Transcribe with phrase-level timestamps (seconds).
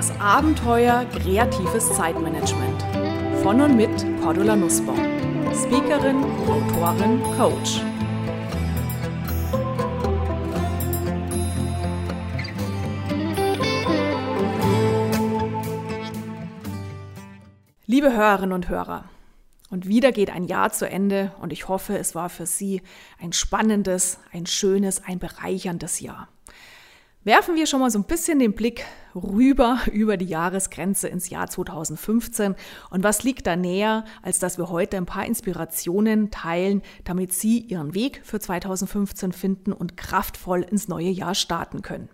[0.00, 2.82] Das Abenteuer kreatives Zeitmanagement.
[3.42, 3.90] Von und mit
[4.22, 4.96] Cordula Nussbaum.
[5.52, 7.82] Speakerin, Autorin, Coach.
[17.86, 19.04] Liebe Hörerinnen und Hörer,
[19.68, 22.80] und wieder geht ein Jahr zu Ende und ich hoffe, es war für Sie
[23.20, 26.28] ein spannendes, ein schönes, ein bereicherndes Jahr.
[27.22, 31.48] Werfen wir schon mal so ein bisschen den Blick rüber über die Jahresgrenze ins Jahr
[31.48, 32.54] 2015.
[32.88, 37.58] Und was liegt da näher, als dass wir heute ein paar Inspirationen teilen, damit Sie
[37.58, 42.08] Ihren Weg für 2015 finden und kraftvoll ins neue Jahr starten können.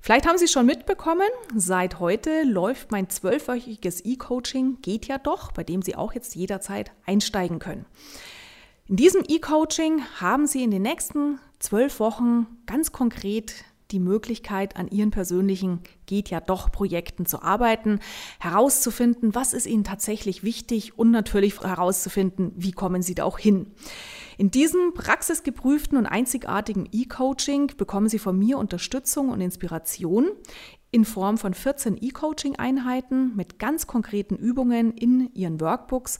[0.00, 5.62] Vielleicht haben Sie schon mitbekommen, seit heute läuft mein zwölfwöchiges E-Coaching Geht ja doch, bei
[5.62, 7.84] dem Sie auch jetzt jederzeit einsteigen können.
[8.88, 14.88] In diesem E-Coaching haben Sie in den nächsten zwölf Wochen ganz konkret die Möglichkeit, an
[14.88, 18.00] ihren persönlichen geht ja doch Projekten zu arbeiten,
[18.38, 23.70] herauszufinden, was ist ihnen tatsächlich wichtig und natürlich herauszufinden, wie kommen sie da auch hin.
[24.36, 30.30] In diesem praxisgeprüften und einzigartigen E-Coaching bekommen Sie von mir Unterstützung und Inspiration
[30.98, 36.18] in Form von 14 E-Coaching-Einheiten mit ganz konkreten Übungen in Ihren Workbooks.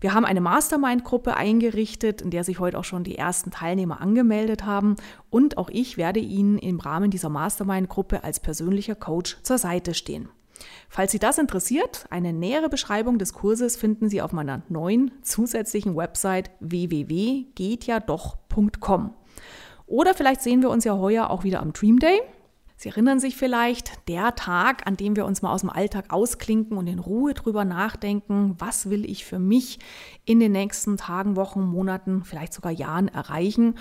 [0.00, 4.64] Wir haben eine Mastermind-Gruppe eingerichtet, in der sich heute auch schon die ersten Teilnehmer angemeldet
[4.64, 4.96] haben.
[5.30, 10.28] Und auch ich werde Ihnen im Rahmen dieser Mastermind-Gruppe als persönlicher Coach zur Seite stehen.
[10.88, 15.94] Falls Sie das interessiert, eine nähere Beschreibung des Kurses finden Sie auf meiner neuen zusätzlichen
[15.94, 19.14] Website www.gehtjadoch.com.
[19.86, 22.20] Oder vielleicht sehen wir uns ja heuer auch wieder am Dream Day.
[22.76, 26.76] Sie erinnern sich vielleicht, der Tag, an dem wir uns mal aus dem Alltag ausklinken
[26.76, 29.78] und in Ruhe drüber nachdenken, was will ich für mich
[30.26, 33.74] in den nächsten Tagen, Wochen, Monaten, vielleicht sogar Jahren erreichen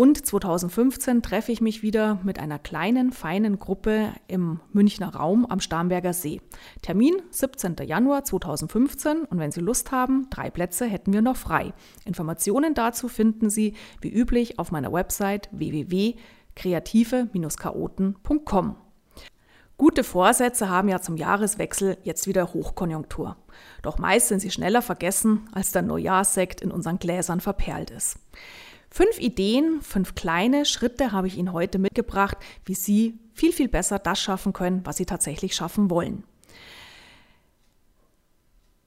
[0.00, 5.60] und 2015 treffe ich mich wieder mit einer kleinen, feinen Gruppe im Münchner Raum am
[5.60, 6.40] Starnberger See.
[6.80, 7.76] Termin 17.
[7.84, 11.74] Januar 2015 und wenn Sie Lust haben, drei Plätze hätten wir noch frei.
[12.06, 15.50] Informationen dazu finden Sie wie üblich auf meiner Website
[16.62, 18.76] www.kreative-chaoten.com.
[19.76, 23.36] Gute Vorsätze haben ja zum Jahreswechsel jetzt wieder Hochkonjunktur.
[23.82, 28.18] Doch meist sind sie schneller vergessen, als der Neujahrssekt in unseren Gläsern verperlt ist.
[28.90, 33.98] Fünf Ideen, fünf kleine Schritte habe ich Ihnen heute mitgebracht, wie Sie viel, viel besser
[33.98, 36.24] das schaffen können, was Sie tatsächlich schaffen wollen.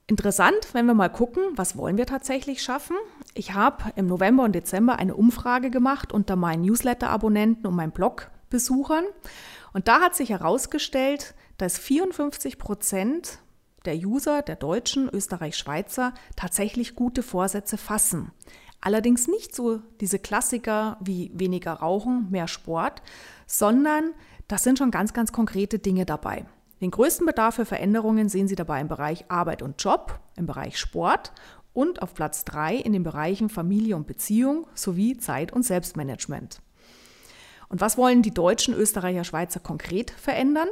[0.06, 2.94] Interessant, wenn wir mal gucken, was wollen wir tatsächlich schaffen.
[3.34, 9.04] Ich habe im November und Dezember eine Umfrage gemacht unter meinen Newsletter-Abonnenten und meinen Blog-Besuchern.
[9.72, 13.40] Und da hat sich herausgestellt, dass 54 Prozent
[13.86, 18.30] der User, der Deutschen, Österreich, Schweizer, tatsächlich gute Vorsätze fassen.
[18.80, 23.02] Allerdings nicht so diese Klassiker wie weniger Rauchen, mehr Sport,
[23.46, 24.12] sondern
[24.46, 26.44] das sind schon ganz, ganz konkrete Dinge dabei.
[26.80, 30.78] Den größten Bedarf für Veränderungen sehen Sie dabei im Bereich Arbeit und Job, im Bereich
[30.78, 31.32] Sport
[31.74, 36.62] und auf Platz 3 in den Bereichen Familie und Beziehung sowie Zeit- und Selbstmanagement.
[37.68, 40.68] Und was wollen die Deutschen, Österreicher, Schweizer konkret verändern?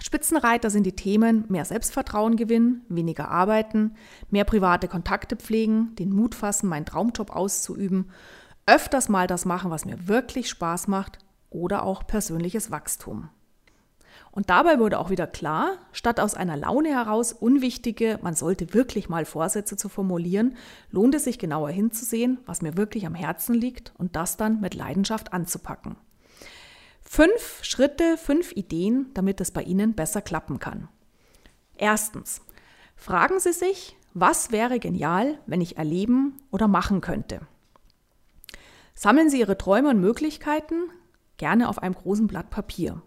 [0.00, 3.94] Spitzenreiter sind die Themen mehr Selbstvertrauen gewinnen, weniger arbeiten,
[4.30, 8.10] mehr private Kontakte pflegen, den Mut fassen, meinen Traumjob auszuüben,
[8.66, 11.18] öfters mal das machen, was mir wirklich Spaß macht
[11.50, 13.28] oder auch persönliches Wachstum.
[14.30, 19.08] Und dabei wurde auch wieder klar, statt aus einer Laune heraus unwichtige, man sollte wirklich
[19.08, 20.56] mal Vorsätze zu formulieren,
[20.90, 24.74] lohnt es sich genauer hinzusehen, was mir wirklich am Herzen liegt und das dann mit
[24.74, 25.96] Leidenschaft anzupacken.
[27.00, 30.88] Fünf Schritte, fünf Ideen, damit es bei Ihnen besser klappen kann.
[31.76, 32.40] Erstens,
[32.96, 37.40] fragen Sie sich, was wäre genial, wenn ich erleben oder machen könnte?
[38.94, 40.90] Sammeln Sie Ihre Träume und Möglichkeiten
[41.36, 43.02] gerne auf einem großen Blatt Papier.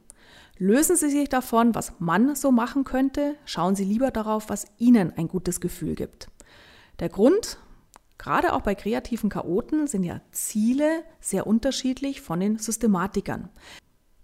[0.60, 5.14] Lösen Sie sich davon, was man so machen könnte, schauen Sie lieber darauf, was Ihnen
[5.16, 6.30] ein gutes Gefühl gibt.
[7.00, 7.60] Der Grund,
[8.18, 13.50] gerade auch bei kreativen Chaoten, sind ja Ziele sehr unterschiedlich von den Systematikern.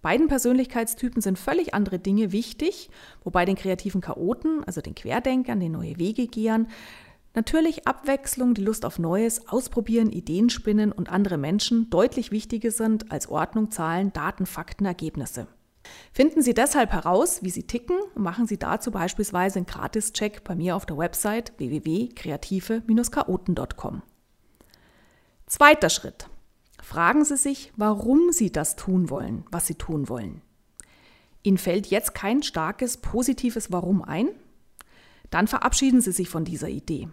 [0.02, 2.90] Beiden Persönlichkeitstypen sind völlig andere Dinge wichtig,
[3.22, 6.66] wobei den kreativen Chaoten, also den Querdenkern, den neue Wege gehern,
[7.34, 13.12] natürlich Abwechslung, die Lust auf Neues, Ausprobieren, Ideen spinnen und andere Menschen deutlich wichtiger sind
[13.12, 15.46] als Ordnung, Zahlen, Daten, Fakten, Ergebnisse.
[16.12, 20.54] Finden Sie deshalb heraus, wie Sie ticken und machen Sie dazu beispielsweise einen Gratis-Check bei
[20.54, 24.02] mir auf der Website www.kreative-chaoten.com.
[25.46, 26.28] Zweiter Schritt.
[26.82, 30.40] Fragen Sie sich, warum Sie das tun wollen, was Sie tun wollen.
[31.42, 34.28] Ihnen fällt jetzt kein starkes, positives Warum ein?
[35.30, 37.08] Dann verabschieden Sie sich von dieser Idee.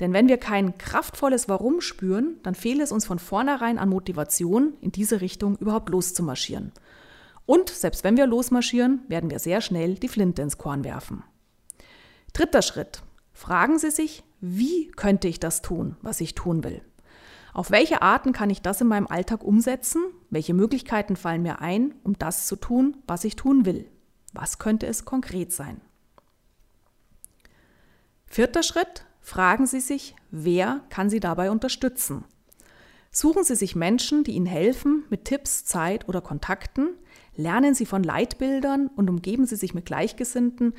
[0.00, 4.74] Denn wenn wir kein kraftvolles Warum spüren, dann fehlt es uns von vornherein an Motivation,
[4.80, 6.72] in diese Richtung überhaupt loszumarschieren.
[7.46, 11.24] Und selbst wenn wir losmarschieren, werden wir sehr schnell die Flinte ins Korn werfen.
[12.32, 13.02] Dritter Schritt.
[13.32, 16.82] Fragen Sie sich, wie könnte ich das tun, was ich tun will?
[17.52, 20.02] Auf welche Arten kann ich das in meinem Alltag umsetzen?
[20.30, 23.90] Welche Möglichkeiten fallen mir ein, um das zu tun, was ich tun will?
[24.32, 25.80] Was könnte es konkret sein?
[28.26, 29.04] Vierter Schritt.
[29.20, 32.24] Fragen Sie sich, wer kann Sie dabei unterstützen?
[33.10, 36.96] Suchen Sie sich Menschen, die Ihnen helfen mit Tipps, Zeit oder Kontakten.
[37.34, 40.74] Lernen Sie von Leitbildern und umgeben Sie sich mit Gleichgesinnten,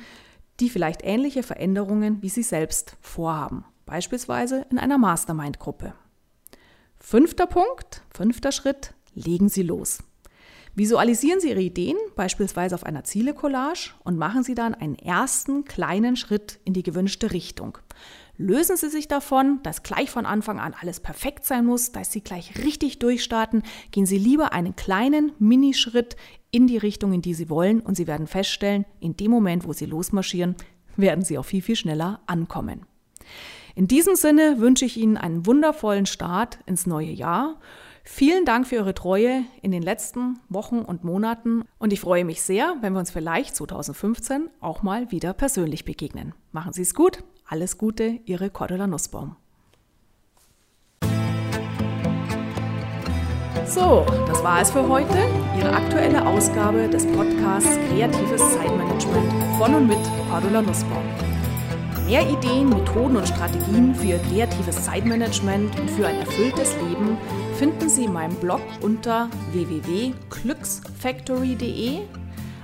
[0.60, 5.94] die vielleicht ähnliche Veränderungen wie Sie selbst vorhaben, beispielsweise in einer Mastermind-Gruppe.
[6.96, 9.98] Fünfter Punkt, fünfter Schritt, legen Sie los.
[10.76, 16.16] Visualisieren Sie Ihre Ideen beispielsweise auf einer Ziele-Collage und machen Sie dann einen ersten kleinen
[16.16, 17.78] Schritt in die gewünschte Richtung.
[18.36, 22.20] Lösen Sie sich davon, dass gleich von Anfang an alles perfekt sein muss, dass Sie
[22.20, 23.62] gleich richtig durchstarten.
[23.92, 26.16] Gehen Sie lieber einen kleinen Minischritt
[26.50, 29.72] in die Richtung, in die Sie wollen und Sie werden feststellen, in dem Moment, wo
[29.72, 30.56] Sie losmarschieren,
[30.96, 32.86] werden Sie auch viel, viel schneller ankommen.
[33.76, 37.60] In diesem Sinne wünsche ich Ihnen einen wundervollen Start ins neue Jahr.
[38.02, 42.42] Vielen Dank für Ihre Treue in den letzten Wochen und Monaten und ich freue mich
[42.42, 46.34] sehr, wenn wir uns vielleicht 2015 auch mal wieder persönlich begegnen.
[46.52, 49.36] Machen Sie es gut, alles Gute, Ihre Cordula Nussbaum.
[53.66, 55.16] So, das war es für heute.
[55.58, 59.98] Ihre aktuelle Ausgabe des Podcasts Kreatives Zeitmanagement von und mit
[60.30, 61.02] Cordula Nussbaum.
[62.06, 67.16] Mehr Ideen, Methoden und Strategien für Ihr kreatives Zeitmanagement und für ein erfülltes Leben
[67.56, 72.00] finden Sie in meinem Blog unter www.glücksfactory.de,